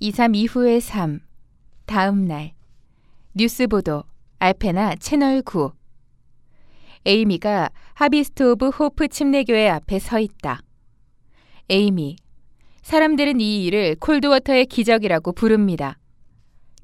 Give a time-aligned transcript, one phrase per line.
[0.00, 1.18] 이 삶 이후의 삶.
[1.84, 2.52] 다음 날.
[3.34, 4.04] 뉴스 보도.
[4.38, 5.72] 알페나 채널 9.
[7.04, 10.60] 에이미가 하비스트 오브 호프 침례교회 앞에 서 있다.
[11.68, 12.14] 에이미.
[12.82, 15.98] 사람들은 이 일을 콜드워터의 기적이라고 부릅니다.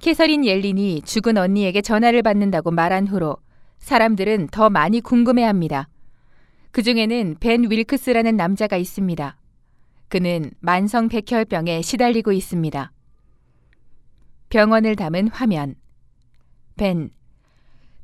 [0.01, 3.37] 캐서린 옐린이 죽은 언니에게 전화를 받는다고 말한 후로
[3.79, 5.89] 사람들은 더 많이 궁금해합니다.
[6.73, 9.37] 그 중에는 벤 윌크스라는 남자가 있습니다.
[10.09, 12.91] 그는 만성 백혈병에 시달리고 있습니다.
[14.55, 15.75] 병원을 담은 화면.
[16.77, 17.11] 벤,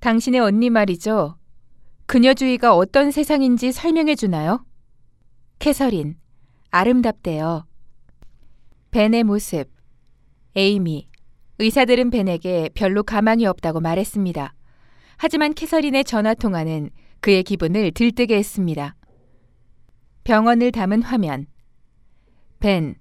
[0.00, 1.36] 당신의 언니 말이죠.
[2.06, 4.66] 그녀주의가 어떤 세상인지 설명해 주나요?
[5.60, 6.18] 캐서린,
[6.72, 7.68] 아름답대요.
[8.90, 9.70] 벤의 모습.
[10.56, 11.08] 에이미,
[11.60, 14.52] 의사들은 벤에게 별로 가망이 없다고 말했습니다.
[15.18, 16.90] 하지만 캐서린의 전화 통화는
[17.20, 18.96] 그의 기분을 들뜨게 했습니다.
[20.24, 21.46] 병원을 담은 화면.
[22.58, 22.96] 벤,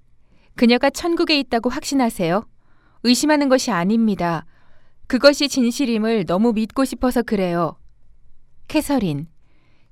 [0.54, 2.46] 그녀가 천국에 있다고 확신하세요?
[3.04, 4.46] 의심하는 것이 아닙니다.
[5.08, 7.78] 그것이 진실임을 너무 믿고 싶어서 그래요.
[8.68, 9.28] 캐서린,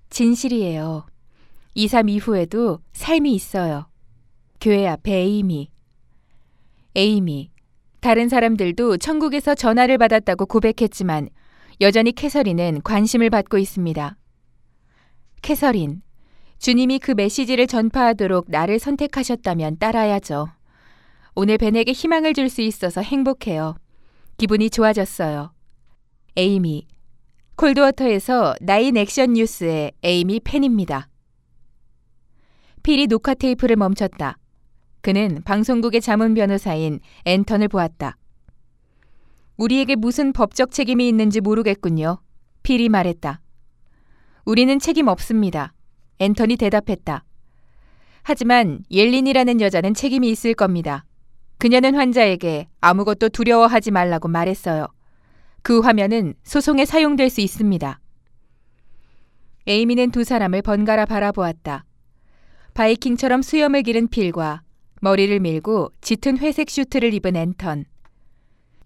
[0.10, 1.06] 진실이에요.
[1.74, 3.88] 2, 3 이후에도 삶이 있어요.
[4.60, 5.70] 교회 앞에 에이미.
[6.96, 7.52] 에이미,
[8.00, 11.30] 다른 사람들도 천국에서 전화를 받았다고 고백했지만
[11.82, 14.18] 여전히 캐서린은 관심을 받고 있습니다.
[15.42, 16.02] 캐서린,
[16.60, 20.50] 주님이 그 메시지를 전파하도록 나를 선택하셨다면 따라야죠.
[21.40, 23.76] 오늘 벤에게 희망을 줄 수 있어서 행복해요.
[24.38, 25.54] 기분이 좋아졌어요.
[26.36, 26.88] 에이미.
[27.58, 31.08] 콜드워터에서 나인 액션 뉴스의 에이미 펜입니다.
[32.82, 34.40] 필이 녹화 테이프를 멈췄다.
[35.02, 38.18] 그는 방송국의 자문 변호사인 앤턴을 보았다.
[39.58, 42.18] 우리에게 무슨 법적 책임이 있는지 모르겠군요.
[42.64, 43.42] 필이 말했다.
[44.44, 45.72] 우리는 책임 없습니다.
[46.18, 47.24] 앤턴이 대답했다.
[48.24, 51.06] 하지만 옐린이라는 여자는 책임이 있을 겁니다.
[51.58, 54.88] 그녀는 환자에게 아무것도 두려워하지 말라고 말했어요.
[55.64, 58.00] 그 화면은 소송에 사용될 수 있습니다.
[59.66, 61.84] 에이미는 두 사람을 번갈아 바라보았다.
[62.74, 64.62] 바이킹처럼 수염을 기른 필과
[65.02, 67.86] 머리를 밀고 짙은 회색 슈트를 입은 앤턴.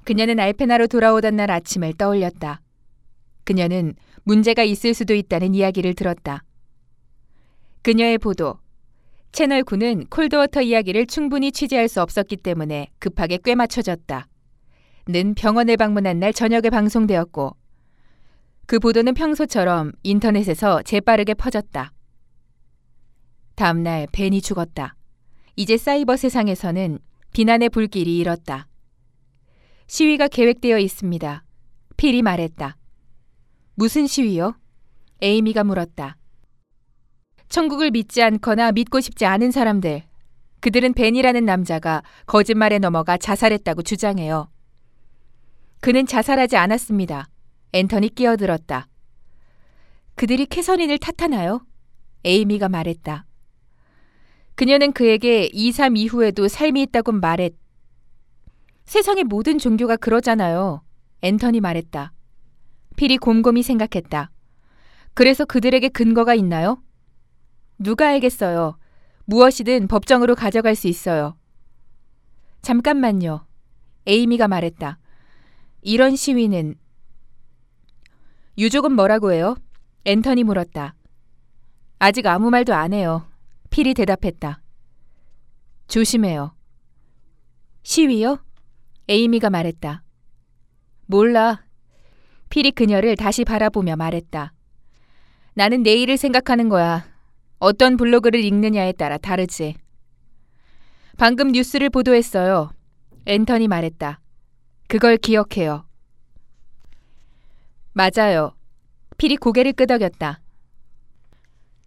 [0.05, 2.61] 그녀는 알페나로 돌아오던 날 아침을 떠올렸다.
[3.43, 3.93] 그녀는
[4.23, 6.43] 문제가 있을 수도 있다는 이야기를 들었다.
[7.81, 8.59] 그녀의 보도,
[9.31, 14.27] 채널 9는 콜드워터 이야기를 충분히 취재할 수 없었기 때문에 급하게 꿰맞춰졌다.
[15.07, 17.55] 는 병원을 방문한 날 저녁에 방송되었고
[18.67, 21.91] 그 보도는 평소처럼 인터넷에서 재빠르게 퍼졌다.
[23.55, 24.95] 다음 날 벤이 죽었다.
[25.55, 26.99] 이제 사이버 세상에서는
[27.33, 28.67] 비난의 불길이 일었다.
[29.87, 31.43] 시위가 계획되어 있습니다.
[31.97, 32.77] 필이 말했다.
[33.75, 34.55] 무슨 시위요?
[35.21, 36.17] 에이미가 물었다.
[37.51, 40.03] 천국을 믿지 않거나 믿고 싶지 않은 사람들.
[40.61, 44.49] 그들은 벤이라는 남자가 거짓말에 넘어가 자살했다고 주장해요.
[45.81, 47.27] 그는 자살하지 않았습니다.
[47.73, 48.87] 앤터니 끼어들었다.
[50.15, 51.65] 그들이 캐서린을 탓하나요?
[52.23, 53.25] 에이미가 말했다.
[54.55, 57.53] 그녀는 그에게 2, 3 이후에도 삶이 있다고 말했.
[58.85, 60.83] 세상의 모든 종교가 그러잖아요.
[61.21, 62.13] 앤터니 말했다.
[62.95, 64.31] 필이 곰곰이 생각했다.
[65.13, 66.81] 그래서 그들에게 근거가 있나요?
[67.81, 68.77] 누가 알겠어요.
[69.25, 71.35] 무엇이든 법정으로 가져갈 수 있어요.
[72.61, 73.47] 잠깐만요.
[74.05, 74.99] 에이미가 말했다.
[75.81, 76.75] 이런 시위는
[78.57, 79.55] 유족은 뭐라고 해요?
[80.05, 80.93] 앤터니 물었다.
[81.97, 83.27] 아직 아무 말도 안 해요.
[83.71, 84.61] 필이 대답했다.
[85.87, 86.53] 조심해요.
[87.81, 88.45] 시위요?
[89.07, 90.03] 에이미가 말했다.
[91.07, 91.65] 몰라.
[92.49, 94.53] 필이 그녀를 다시 바라보며 말했다.
[95.55, 97.10] 나는 내일을 생각하는 거야.
[97.61, 99.75] 어떤 블로그를 읽느냐에 따라 다르지.
[101.15, 102.71] 방금 뉴스를 보도했어요.
[103.27, 104.19] 앤터니 말했다.
[104.87, 105.85] 그걸 기억해요.
[107.93, 108.55] 맞아요.
[109.17, 110.41] 필이 고개를 끄덕였다.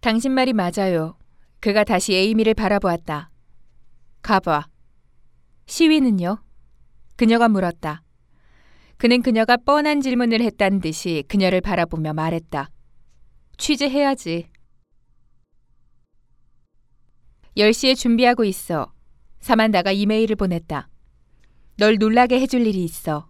[0.01, 1.17] 당신 말이 맞아요.
[1.59, 3.31] 그가 다시 에이미를 바라보았다.
[4.23, 4.69] 가봐.
[5.67, 6.39] 시위는요?
[7.17, 8.05] 그녀가 물었다.
[8.97, 12.71] 그는 그녀가 뻔한 질문을 했다는 듯이 그녀를 바라보며 말했다.
[13.59, 14.54] 취재해야지.
[17.57, 18.93] 10시에 준비하고 있어.
[19.41, 20.89] 사만다가 이메일을 보냈다.
[21.77, 23.29] 널 놀라게 해줄 일이 있어.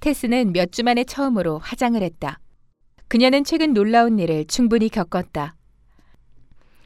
[0.00, 2.40] 테스는 몇 주 만에 처음으로 화장을 했다.
[3.08, 5.54] 그녀는 최근 놀라운 일을 충분히 겪었다.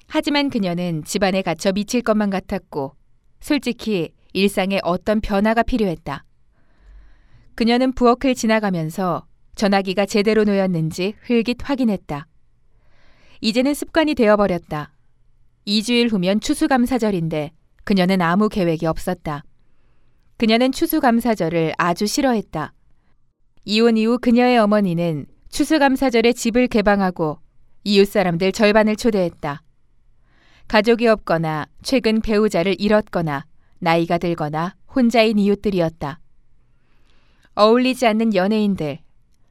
[0.07, 2.95] 하지만 그녀는 집안에 갇혀 미칠 것만 같았고,
[3.41, 6.25] 솔직히 일상에 어떤 변화가 필요했다.
[7.55, 12.27] 그녀는 부엌을 지나가면서 전화기가 제대로 놓였는지 흘깃 확인했다.
[13.41, 14.93] 이제는 습관이 되어버렸다.
[15.67, 17.53] 2주일 후면 추수감사절인데
[17.85, 19.45] 그녀는 아무 계획이 없었다.
[20.37, 22.73] 그녀는 추수감사절을 아주 싫어했다.
[23.67, 27.39] 이혼 이후 그녀의 어머니는 추수감사절에 집을 개방하고
[27.85, 29.63] 이웃 사람들 절반을 초대했다.
[30.69, 33.45] 가족이 없거나 최근 배우자를 잃었거나
[33.81, 36.21] 나이가 들거나 혼자인 이웃들이었다.
[37.55, 39.01] 어울리지 않는 연예인들,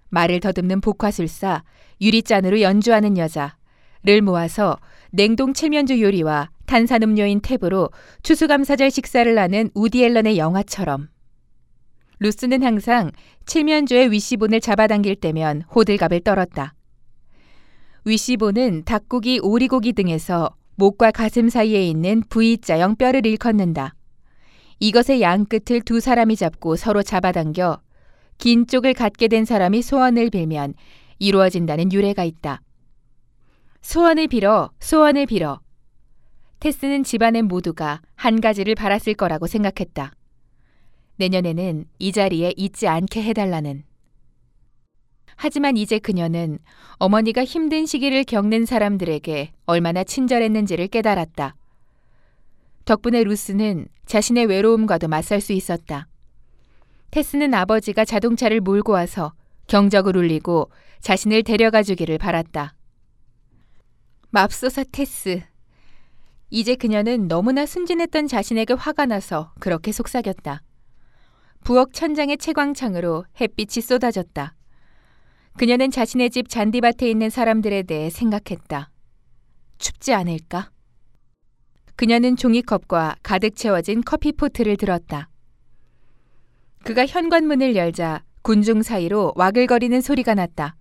[0.09, 1.63] 말을 더듬는 복화술사,
[2.01, 3.58] 유리잔으로 연주하는 여자
[4.03, 4.77] 를 모아서
[5.11, 7.91] 냉동 칠면조 요리와 탄산음료인 탭으로
[8.23, 11.09] 추수감사절 식사를 하는 우디 앨런의 영화처럼
[12.19, 13.11] 루스는 항상
[13.45, 16.73] 칠면조의 위시본을 잡아당길 때면 호들갑을 떨었다.
[18.05, 23.95] 위시본은 닭고기, 오리고기 등에서 목과 가슴 사이에 있는 V자형 뼈를 일컫는다.
[24.79, 27.81] 이것의 양 끝을 두 사람이 잡고 서로 잡아당겨
[28.37, 30.73] 긴 쪽을 갖게 된 사람이 소원을 빌면
[31.19, 32.61] 이루어진다는 유래가 있다.
[33.81, 35.61] 소원을 빌어, 소원을 빌어.
[36.59, 40.13] 테스는 집안의 모두가 한 가지를 바랐을 거라고 생각했다.
[41.15, 43.83] 내년에는 이 자리에 있지 않게 해달라는.
[45.35, 46.59] 하지만 이제 그녀는
[46.97, 51.55] 어머니가 힘든 시기를 겪는 사람들에게 얼마나 친절했는지를 깨달았다.
[52.83, 56.07] 덕분에 루스는 자신의 외로움과도 맞설 수 있었다.
[57.11, 59.33] 테스는 아버지가 자동차를 몰고 와서
[59.67, 62.75] 경적을 울리고 자신을 데려가 주기를 바랐다.
[64.31, 65.41] 맙소사 테스.
[66.51, 70.61] 이제 그녀는 너무나 순진했던 자신에게 화가 나서 그렇게 속삭였다.
[71.63, 74.55] 부엌 천장의 채광창으로 햇빛이 쏟아졌다.
[75.57, 78.91] 그녀는 자신의 집 잔디밭에 있는 사람들에 대해 생각했다.
[79.79, 80.69] 춥지 않을까?
[81.95, 85.29] 그녀는 종이컵과 가득 채워진 커피포트를 들었다.
[86.83, 90.75] 그가 현관문을 열자 군중 사이로 와글거리는 소리가 났다.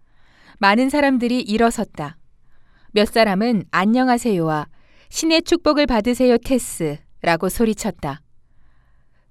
[0.59, 2.18] 많은 사람들이 일어섰다.
[2.93, 4.67] 몇 사람은 안녕하세요와
[5.11, 8.23] 신의 축복을 받으세요 테스라고 소리쳤다.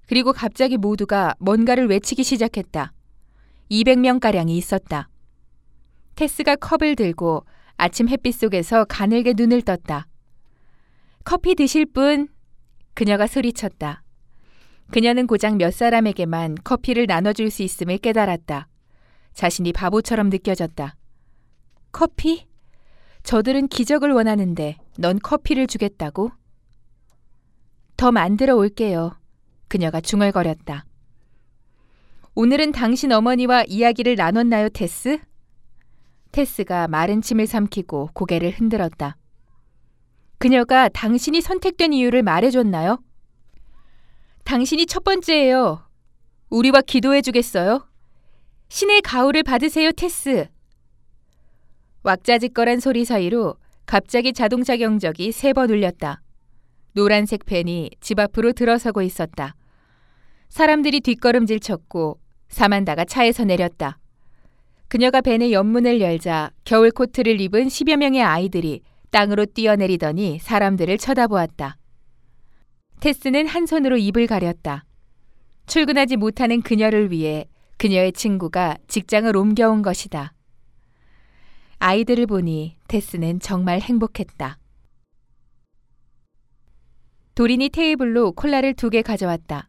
[0.06, 2.92] 그리고 갑자기 모두가 뭔가를 외치기 시작했다.
[3.70, 5.08] 200명가량이 있었다.
[6.14, 7.44] 테스가 컵을 들고
[7.76, 10.06] 아침 햇빛 속에서 가늘게 눈을 떴다.
[11.24, 12.28] 커피 드실 분?
[12.94, 14.02] 그녀가 소리쳤다.
[14.90, 18.68] 그녀는 고작 몇 사람에게만 커피를 나눠줄 수 있음을 깨달았다.
[19.34, 20.96] 자신이 바보처럼 느껴졌다.
[21.92, 22.47] 커피?
[23.22, 26.30] 저들은 기적을 원하는데 넌 커피를 주겠다고?
[27.96, 29.16] 더 만들어 올게요.
[29.68, 30.84] 그녀가 중얼거렸다.
[32.34, 35.18] 오늘은 당신 어머니와 이야기를 나눴나요, 테스?
[36.30, 39.16] 테스가 마른 침을 삼키고 고개를 흔들었다.
[40.38, 43.02] 그녀가 당신이 선택된 이유를 말해줬나요?
[44.44, 45.84] 당신이 첫 번째예요.
[46.48, 47.88] 우리와 기도해 주겠어요?
[48.68, 50.48] 신의 가호를 받으세요, 테스.
[52.02, 53.56] 왁자지껄한 소리 사이로
[53.86, 56.20] 갑자기 자동차 경적이 세 번 울렸다.
[56.92, 59.54] 노란색 팬이 집 앞으로 들어서고 있었다.
[60.48, 62.18] 사람들이 뒷걸음질 쳤고
[62.48, 63.98] 사만다가 차에서 내렸다.
[64.88, 68.80] 그녀가 벤의 옆문을 열자 겨울 코트를 입은 10여 명의 아이들이
[69.10, 71.76] 땅으로 뛰어내리더니 사람들을 쳐다보았다.
[73.00, 74.84] 테스는 한 손으로 입을 가렸다.
[75.66, 77.46] 출근하지 못하는 그녀를 위해
[77.76, 80.32] 그녀의 친구가 직장을 옮겨온 것이다.
[81.80, 84.58] 아이들을 보니 테스는 정말 행복했다.
[87.34, 89.68] 도린이 테이블로 콜라를 두 개 가져왔다.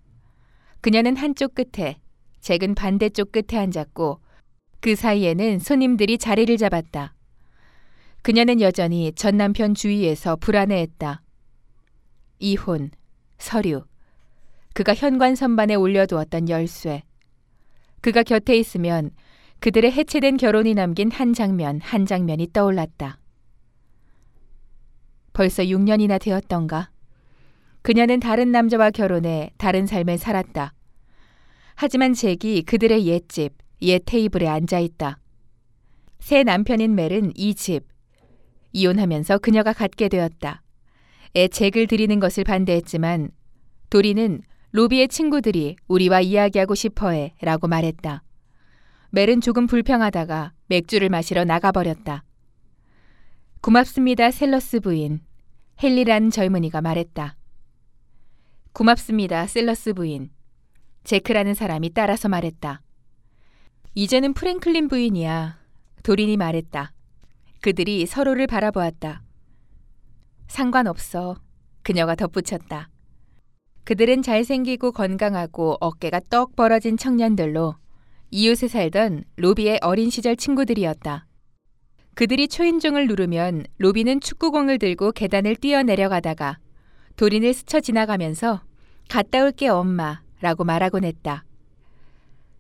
[0.82, 2.00] 그녀는 한쪽 끝에,
[2.42, 4.22] 잭은 반대쪽 끝에 앉았고
[4.80, 7.14] 그 사이에는 손님들이 자리를 잡았다.
[8.24, 11.22] 그녀는 여전히 전 남편 주위에서 불안해했다.
[12.40, 12.90] 이혼,
[13.38, 13.86] 서류,
[14.74, 17.04] 그가 현관 선반에 올려두었던 열쇠.
[18.02, 19.12] 그가 곁에 있으면
[19.60, 23.20] 그들의 해체된 결혼이 남긴 한 장면, 한 장면이 떠올랐다.
[25.34, 26.90] 벌써 6년이나 되었던가.
[27.82, 30.74] 그녀는 다른 남자와 결혼해 다른 삶을 살았다.
[31.76, 35.20] 하지만 잭이 그들의 옛집, 옛 테이블에 앉아 있다.
[36.20, 37.84] 새 남편인 멜은 이 집.
[38.72, 40.62] 이혼하면서 그녀가 갖게 되었다.
[41.36, 43.32] 애 잭을 드리는 것을 반대했지만
[43.90, 48.24] 도리는 로비의 친구들이 우리와 이야기하고 싶어 해 라고 말했다.
[49.12, 52.24] 멜은 조금 불평하다가 맥주를 마시러 나가버렸다.
[53.62, 55.22] 고맙습니다, 셀러스 부인.
[55.82, 57.36] 헨리라는 젊은이가 말했다.
[58.72, 60.30] 고맙습니다, 셀러스 부인.
[61.04, 62.82] 제크라는 사람이 따라서 말했다.
[63.96, 65.58] 이제는 프랭클린 부인이야.
[66.04, 66.94] 도린이 말했다.
[67.62, 69.24] 그들이 서로를 바라보았다.
[70.48, 71.42] 상관없어.
[71.82, 72.90] 그녀가 덧붙였다.
[73.86, 77.76] 그들은 잘생기고 건강하고 어깨가 떡 벌어진 청년들로
[78.32, 81.26] 이웃에 살던 로비의 어린 시절 친구들이었다.
[82.14, 86.60] 그들이 초인종을 누르면 로비는 축구공을 들고 계단을 뛰어내려가다가
[87.16, 88.62] 도린을 스쳐 지나가면서
[89.10, 91.44] 갔다 올게 엄마 라고 말하곤 했다.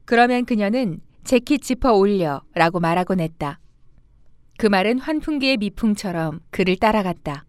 [0.05, 3.59] 그러면 그녀는 재킷 지퍼 올려 라고 말하곤 했다.
[4.57, 7.45] 그 말은 환풍기의 미풍처럼 그를 따라갔다.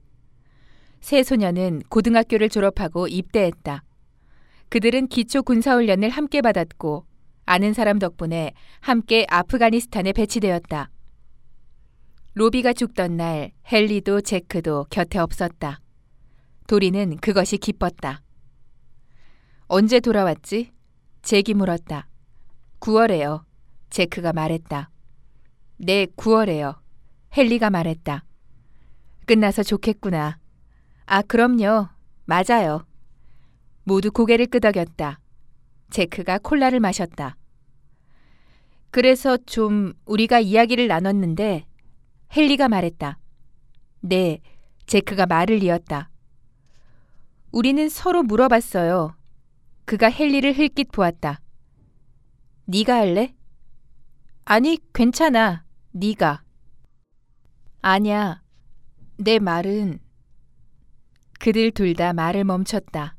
[1.00, 3.82] 세 소녀는 고등학교를 졸업하고 입대했다.
[4.68, 7.06] 그들은 기초 군사훈련을 함께 받았고
[7.52, 10.88] 아는 사람 덕분에 함께 아프가니스탄에 배치되었다.
[12.34, 15.80] 로비가 죽던 날 헨리도 제크도 곁에 없었다.
[16.68, 18.22] 도리는 그것이 기뻤다.
[19.66, 20.70] 언제 돌아왔지?
[21.22, 22.06] 잭이 물었다.
[22.78, 23.42] 9월에요.
[23.90, 24.88] 제크가 말했다.
[25.78, 26.78] 네, 9월에요.
[27.36, 28.24] 헨리가 말했다.
[29.26, 30.38] 끝나서 좋겠구나.
[31.06, 31.88] 아, 그럼요.
[32.26, 32.86] 맞아요.
[33.82, 35.18] 모두 고개를 끄덕였다.
[35.90, 37.38] 제크가 콜라를 마셨다.
[38.90, 41.64] 그래서 좀 우리가 이야기를 나눴는데
[42.36, 43.18] 헨리가 말했다.
[44.00, 44.40] 네,
[44.86, 46.10] 제크가 말을 이었다.
[47.52, 49.14] 우리는 서로 물어봤어요.
[49.84, 51.40] 그가 헨리를 흘낏 보았다.
[52.66, 53.34] 네가 할래?
[54.44, 55.64] 아니, 괜찮아.
[55.92, 56.42] 네가.
[57.82, 58.42] 아냐.
[59.16, 59.98] 내 말은
[61.40, 63.16] 그들 둘 다 말을 멈췄다.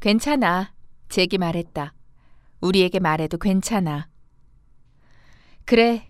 [0.00, 0.72] 괜찮아.
[1.08, 1.92] 잭이 말했다.
[2.60, 4.08] 우리에게 말해도 괜찮아.
[5.66, 6.08] 그래.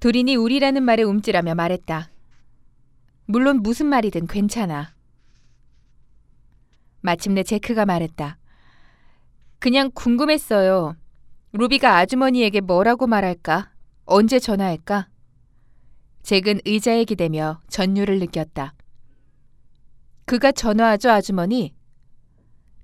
[0.00, 2.10] 도린이 우리라는 말에 움찔하며 말했다.
[3.26, 4.94] 물론 무슨 말이든 괜찮아.
[7.02, 8.38] 마침내 제크가 말했다.
[9.58, 10.96] 그냥 궁금했어요.
[11.52, 13.70] 루비가 아주머니에게 뭐라고 말할까?
[14.06, 15.08] 언제 전화할까?
[16.22, 18.72] 잭은 의자에 기대며 전율을 느꼈다.
[20.24, 21.74] 그가 전화하죠, 아주머니?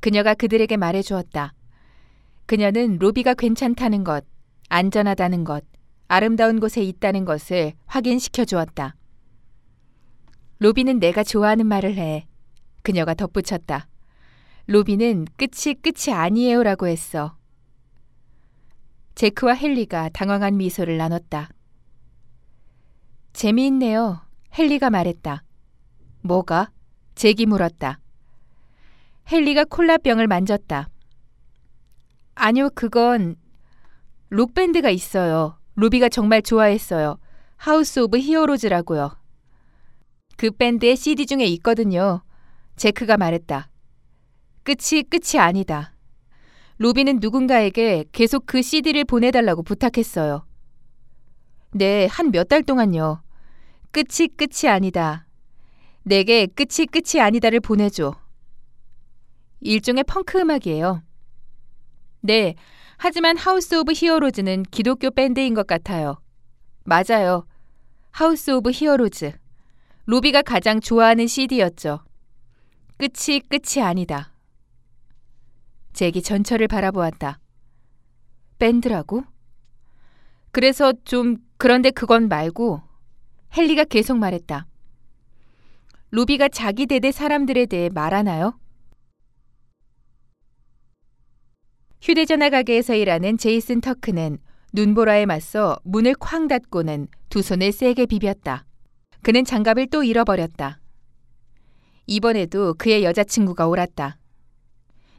[0.00, 1.54] 그녀가 그들에게 말해 주었다.
[2.44, 4.26] 그녀는 로비가 괜찮다는 것,
[4.68, 5.64] 안전하다는 것,
[6.12, 8.96] 아름다운 곳에 있다는 것을 확인시켜 주었다.
[10.58, 12.26] 로비는 내가 좋아하는 말을 해.
[12.82, 13.86] 그녀가 덧붙였다.
[14.66, 17.38] 로비는 끝이 끝이 아니에요라고 했어.
[19.14, 21.50] 제크와 헨리가 당황한 미소를 나눴다.
[23.32, 24.20] 재미있네요.
[24.58, 25.44] 헨리가 말했다.
[26.22, 26.72] 뭐가?
[27.14, 28.00] 잭이 물었다.
[29.30, 30.88] 헨리가 콜라병을 만졌다.
[32.34, 33.36] 아니요, 그건
[34.30, 35.59] 록밴드가 있어요.
[35.80, 37.18] 루비가 정말 좋아했어요.
[37.56, 39.16] 하우스 오브 히어로즈라고요.
[40.36, 42.22] 그 밴드의 CD 중에 있거든요.
[42.76, 43.70] 잭이 말했다.
[44.62, 45.94] 끝이 끝이 아니다.
[46.78, 50.44] 루비는 누군가에게 계속 그 CD를 보내달라고 부탁했어요.
[51.72, 53.22] 네, 한 몇 달 동안요.
[53.90, 55.26] 끝이 끝이 아니다.
[56.02, 58.14] 내게 끝이 끝이 아니다를 보내줘.
[59.60, 61.02] 일종의 펑크 음악이에요.
[62.20, 62.54] 네,
[63.02, 66.20] 하지만 House of Heroes는 기독교 밴드인 것 같아요.
[66.84, 67.46] 맞아요.
[68.10, 69.32] House of Heroes.
[70.04, 72.04] 로비가 가장 좋아하는 CD였죠.
[72.98, 74.34] 끝이 끝이 아니다.
[75.94, 77.38] 잭이 전철을 바라보았다.
[78.58, 79.24] 밴드라고?
[80.50, 82.82] 그래서 좀 그런데 그건 말고
[83.56, 84.66] 헨리가 계속 말했다.
[86.10, 88.60] 루비가 자기 대대 사람들에 대해 말하나요?
[92.02, 94.38] 휴대전화 가게에서 일하는 제이슨 터크는
[94.72, 98.64] 눈보라에 맞서 문을 쾅 닫고는 두 손을 세게 비볐다.
[99.22, 100.80] 그는 장갑을 또 잃어버렸다.
[102.06, 104.16] 이번에도 그의 여자친구가 옳았다.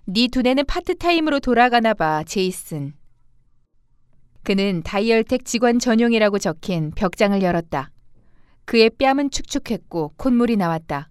[0.08, 2.94] 네 두뇌는 파트타임으로 돌아가나 봐, 제이슨.
[4.42, 7.92] 그는 다이얼텍 직원 전용이라고 적힌 벽장을 열었다.
[8.66, 11.10] 그의 뺨은 축축했고 콧물이 나왔다.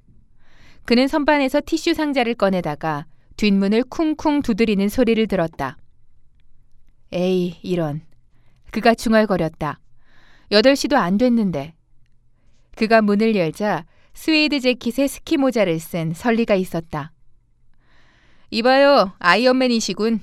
[0.84, 3.06] 그는 선반에서 티슈 상자를 꺼내다가
[3.40, 5.78] 뒷문을 쿵쿵 두드리는 소리를 들었다.
[7.10, 8.02] 에이, 이런.
[8.70, 9.80] 그가 중얼거렸다.
[10.52, 11.72] 8시도 안 됐는데.
[12.76, 17.12] 그가 문을 열자 스웨이드 재킷에 스키 모자를 쓴 설리가 있었다.
[18.50, 20.20] 이봐요, 아이언맨이시군.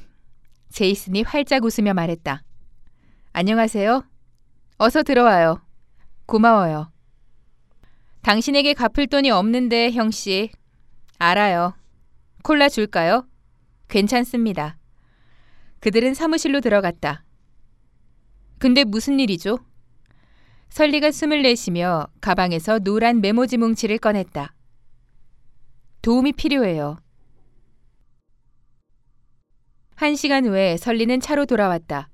[0.69, 2.43] 제이슨이 활짝 웃으며 말했다.
[3.33, 4.05] 안녕하세요.
[4.77, 5.59] 어서 들어와요.
[6.27, 6.91] 고마워요.
[8.21, 10.51] 당신에게 갚을 돈이 없는데, 형씨.
[11.17, 11.73] 알아요.
[12.43, 13.27] 콜라 줄까요?
[13.87, 14.77] 괜찮습니다.
[15.79, 17.23] 그들은 사무실로 들어갔다.
[18.59, 19.59] 근데 무슨 일이죠?
[20.69, 24.53] 설리가 숨을 내쉬며 가방에서 노란 메모지 뭉치를 꺼냈다.
[26.01, 26.97] 도움이 필요해요.
[29.95, 32.09] 한 시간 후에 설리는 차로 돌아왔다.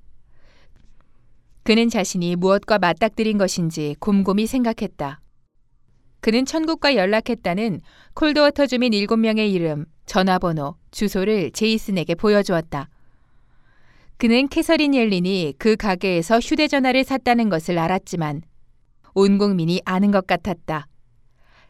[1.64, 5.22] 그는 자신이 무엇과 맞닥뜨린 것인지 곰곰이 생각했다.
[6.20, 7.82] 그는 천국과 연락했다는
[8.14, 12.90] 콜드워터 주민 7명의 이름, 전화번호, 주소를 제이슨에게 보여주었다.
[14.18, 18.42] 그는 캐서린 옐린이 그 가게에서 휴대전화를 샀다는 것을 알았지만
[19.14, 20.88] 온 국민이 아는 것 같았다.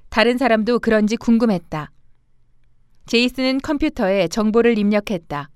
[0.09, 1.91] 다른 사람도 그런지 궁금했다.
[3.05, 5.49] 제이슨은 컴퓨터에 정보를 입력했다.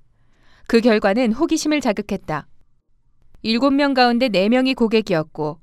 [0.67, 2.47] 그 결과는 호기심을 자극했다.
[3.45, 5.59] 7명 가운데 4명이 고객이었고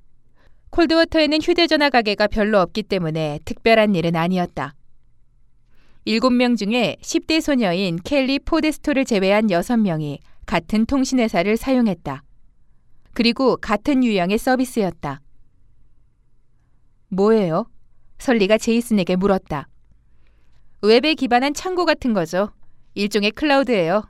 [0.71, 4.75] 콜드워터에는 휴대전화 가게가 별로 없기 때문에 특별한 일은 아니었다.
[6.07, 12.23] 7명 중에 10대 소녀인 켈리 포데스토를 제외한 6명이 같은 통신회사를 사용했다.
[13.15, 15.21] 그리고 같은 유형의 서비스였다.
[17.09, 17.67] 뭐예요?
[18.19, 19.69] 설리가 제이슨에게 물었다.
[20.83, 22.51] 웹에 기반한 창고 같은 거죠.
[22.95, 24.05] 일종의 클라우드예요.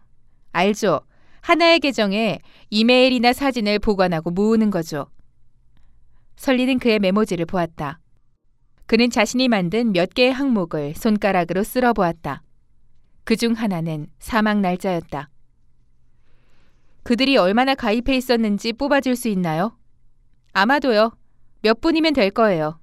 [0.52, 1.00] 알죠?
[1.42, 5.06] 하나의 계정에 이메일이나 사진을 보관하고 모으는 거죠.
[6.36, 8.00] 설리는 그의 메모지를 보았다.
[8.86, 12.42] 그는 자신이 만든 몇 개의 항목을 손가락으로 쓸어 보았다.
[13.24, 15.30] 그 중 하나는 사망 날짜였다.
[17.02, 19.76] 그들이 얼마나 가입해 있었는지 뽑아줄 수 있나요?
[20.52, 21.16] 아마도요.
[21.62, 22.78] 몇 분이면 될 거예요.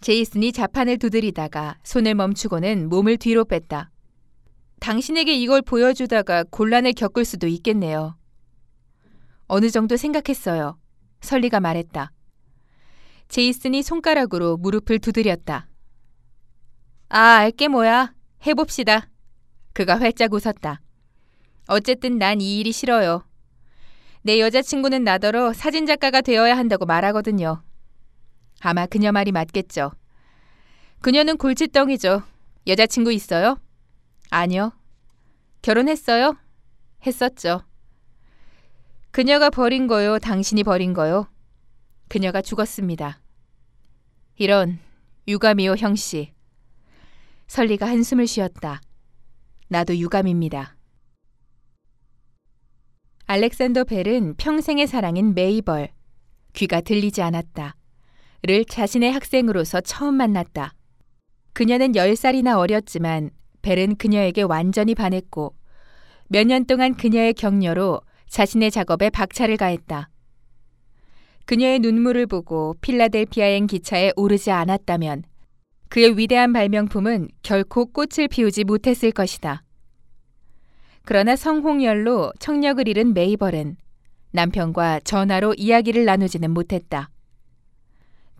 [0.00, 3.90] 제이슨이 자판을 두드리다가 손을 멈추고는 몸을 뒤로 뺐다.
[4.80, 8.16] 당신에게 이걸 보여주다가 곤란을 겪을 수도 있겠네요.
[9.46, 10.78] 어느 정도 생각했어요.
[11.20, 12.12] 설리가 말했다.
[13.28, 15.68] 제이슨이 손가락으로 무릎을 두드렸다.
[17.08, 18.14] 아, 알게 뭐야.
[18.46, 19.08] 해봅시다.
[19.72, 20.80] 그가 활짝 웃었다.
[21.68, 23.24] 어쨌든 난 이 일이 싫어요.
[24.22, 27.62] 내 여자친구는 나더러 사진작가가 되어야 한다고 말하거든요.
[28.60, 29.92] 아마 그녀 말이 맞겠죠.
[31.00, 32.22] 그녀는 골칫덩이죠.
[32.66, 33.58] 여자친구 있어요?
[34.30, 34.72] 아니요.
[35.62, 36.36] 결혼했어요?
[37.06, 37.62] 했었죠.
[39.10, 40.18] 그녀가 버린 거요?
[40.18, 41.28] 당신이 버린 거요?
[42.08, 43.20] 그녀가 죽었습니다.
[44.36, 44.78] 이런
[45.28, 46.32] 유감이요, 형씨.
[47.48, 48.80] 설리가 한숨을 쉬었다.
[49.68, 50.76] 나도 유감입니다.
[53.26, 55.88] 알렉산더 벨은 평생의 사랑인 메이벌.
[56.52, 57.76] 귀가 들리지 않았다.
[58.42, 60.74] 를 자신의 학생으로서 처음 만났다.
[61.52, 63.30] 그녀는 10살이나 어렸지만
[63.62, 65.56] 벨은 그녀에게 완전히 반했고
[66.28, 70.10] 몇 년 동안 그녀의 격려로 자신의 작업에 박차를 가했다.
[71.46, 75.22] 그녀의 눈물을 보고 필라델피아행 기차에 오르지 않았다면
[75.88, 79.62] 그의 위대한 발명품은 결코 꽃을 피우지 못했을 것이다.
[81.04, 83.76] 그러나 성홍열로 청력을 잃은 메이벌은
[84.32, 87.10] 남편과 전화로 이야기를 나누지는 못했다.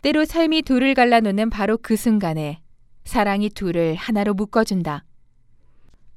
[0.03, 2.61] 때로 삶이 둘을 갈라놓는 바로 그 순간에
[3.05, 5.05] 사랑이 둘을 하나로 묶어준다.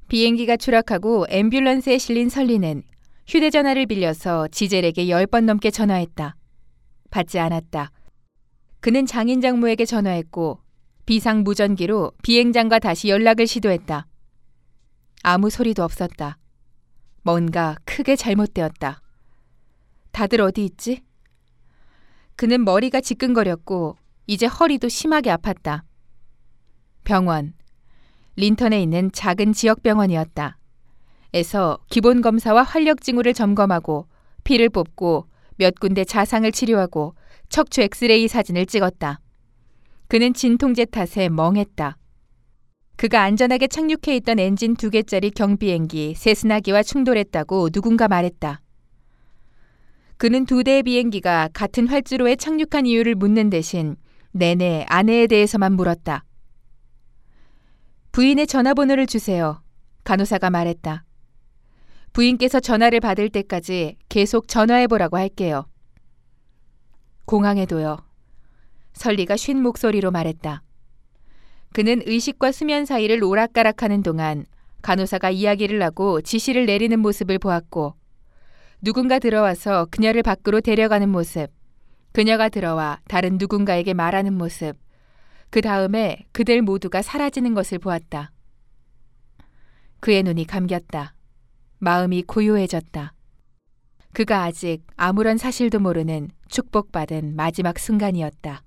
[0.08, 2.82] 비행기가 추락하고 앰뷸런스에 실린 설리는
[3.28, 6.34] 휴대전화를 빌려서 지젤에게 열 번 넘게 전화했다.
[7.10, 7.90] 받지 않았다.
[8.80, 10.60] 그는 장인 장모에게 전화했고
[11.06, 14.06] 비상 무전기로 비행장과 다시 연락을 시도했다.
[15.22, 16.38] 아무 소리도 없었다.
[17.22, 19.02] 뭔가 크게 잘못되었다.
[20.12, 21.02] 다들 어디 있지?
[22.36, 23.96] 그는 머리가 지끈거렸고
[24.26, 25.82] 이제 허리도 심하게 아팠다.
[27.04, 27.54] 병원.
[28.36, 30.56] 린턴에 있는 작은 지역 병원이었다.
[31.34, 34.08] 에서 기본 검사와 활력 징후를 점검하고
[34.42, 35.29] 피를 뽑고
[35.60, 37.14] 몇 군데 자상을 치료하고
[37.50, 39.20] 척추 엑스레이 사진을 찍었다.
[40.08, 41.98] 그는 진통제 탓에 멍했다.
[42.96, 48.62] 그가 안전하게 착륙해 있던 엔진 두 개짜리 경비행기 세스나기와 충돌했다고 누군가 말했다.
[50.16, 53.96] 그는 두 대의 비행기가 같은 활주로에 착륙한 이유를 묻는 대신
[54.32, 56.24] 내내 아내에 대해서만 물었다.
[58.12, 59.62] 부인의 전화번호를 주세요.
[60.04, 61.04] 간호사가 말했다.
[62.20, 65.64] 부인께서 전화를 받을 때까지 계속 전화해보라고 할게요.
[67.24, 67.96] 공항에도요.
[68.92, 70.62] 설리가 쉰 목소리로 말했다.
[71.72, 74.44] 그는 의식과 수면 사이를 오락가락하는 동안
[74.82, 77.94] 간호사가 이야기를 하고 지시를 내리는 모습을 보았고
[78.82, 81.48] 누군가 들어와서 그녀를 밖으로 데려가는 모습,
[82.12, 84.76] 그녀가 들어와 다른 누군가에게 말하는 모습,
[85.48, 88.30] 그 다음에 그들 모두가 사라지는 것을 보았다.
[90.00, 91.14] 그의 눈이 감겼다.
[91.80, 93.14] 마음이 고요해졌다.
[94.12, 98.62] 그가 아직 아무런 사실도 모르는 축복받은 마지막 순간이었다.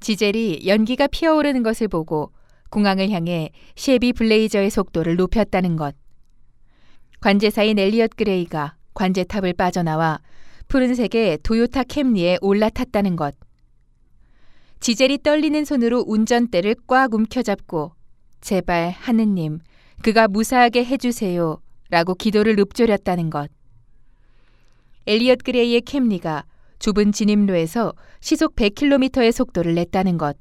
[0.00, 2.32] 지젤이 연기가 피어오르는 것을 보고
[2.70, 5.94] 공항을 향해 셰비 블레이저의 속도를 높였다는 것.
[7.20, 10.20] 관제사인 엘리엇 그레이가 관제탑을 빠져나와
[10.68, 13.34] 푸른색의 도요타 캠리에 올라탔다는 것.
[14.80, 17.92] 지젤이 떨리는 손으로 운전대를 꽉 움켜잡고
[18.40, 19.60] 제발 하느님
[20.04, 23.50] 그가 무사하게 해주세요 라고 기도를 읊조렸다는 것.
[25.06, 26.44] 엘리엇 그레이의 캠리가
[26.78, 30.36] 좁은 진입로에서 시속 100km의 속도를 냈다는 것.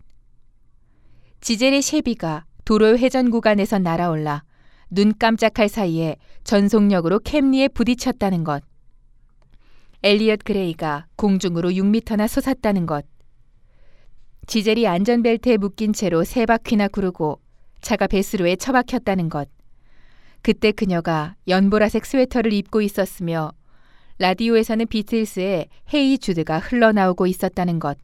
[1.39, 4.43] 지젤의 셰비가 도로 회전 구간에서 날아올라
[4.89, 8.65] 눈 깜짝할 사이에 전속력으로 캠리에 부딪혔다는 것.
[10.03, 13.05] 엘리엇 그레이가 공중으로 6미터나 솟았다는 것.
[14.45, 17.42] 지젤이 안전벨트에 묶인 채로 세 바퀴나 구르고
[17.83, 19.47] 차가 배수로에 처박혔다는 것.
[20.41, 23.51] 그때 그녀가 연보라색 스웨터를 입고 있었으며
[24.17, 27.97] 라디오에서는 비틀스의 Hey Jude가 흘러나오고 있었다는 것.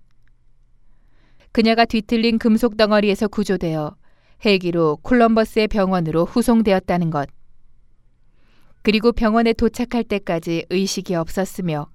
[1.52, 3.96] 그녀가 뒤틀린 금속 덩어리에서 구조되어
[4.46, 7.30] 헬기로 콜럼버스의 병원으로 후송되었다는 것.
[8.82, 11.90] 그리고 병원에 도착할 때까지 의식이 없었으며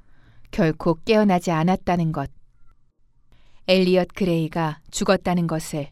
[0.51, 2.31] 결코 깨어나지 않았다는 것.
[3.67, 5.89] 엘리엇 그레이가 죽었다는 것을.